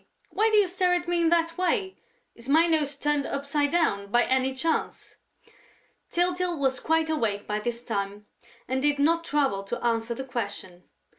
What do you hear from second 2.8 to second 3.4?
turned